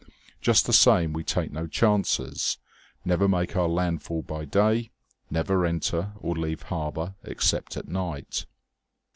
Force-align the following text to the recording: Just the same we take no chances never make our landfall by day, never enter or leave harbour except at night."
Just 0.41 0.65
the 0.65 0.73
same 0.73 1.13
we 1.13 1.23
take 1.23 1.51
no 1.51 1.67
chances 1.67 2.57
never 3.05 3.27
make 3.27 3.55
our 3.55 3.67
landfall 3.67 4.23
by 4.23 4.45
day, 4.45 4.89
never 5.29 5.63
enter 5.63 6.13
or 6.19 6.33
leave 6.35 6.63
harbour 6.63 7.13
except 7.23 7.77
at 7.77 7.87
night." 7.87 8.47